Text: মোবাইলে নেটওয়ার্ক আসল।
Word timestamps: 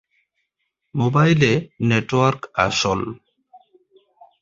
মোবাইলে 0.95 1.51
নেটওয়ার্ক 1.89 2.41
আসল। 2.65 2.99